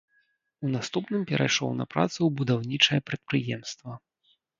[0.67, 3.91] У наступным перайшоў на працу ў будаўнічае прадпрыемства.